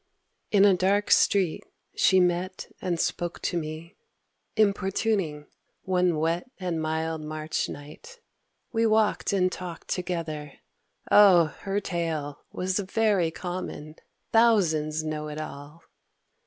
In 0.49 0.65
a 0.65 0.73
dark 0.75 1.11
street 1.11 1.63
she 1.95 2.19
met 2.19 2.73
and 2.81 2.99
spoke 2.99 3.39
to 3.43 3.55
me, 3.55 3.97
Importuning, 4.55 5.45
one 5.83 6.17
wet 6.17 6.49
and 6.59 6.81
mild 6.81 7.21
March 7.23 7.69
night. 7.69 8.19
We 8.73 8.87
walked 8.87 9.31
and 9.31 9.51
talked 9.51 9.89
together. 9.89 10.53
O 11.11 11.53
her 11.59 11.79
tale 11.79 12.39
Was 12.51 12.79
very 12.79 13.29
common; 13.29 13.95
thousands 14.31 15.03
know 15.03 15.27
it 15.27 15.39
all! 15.39 15.83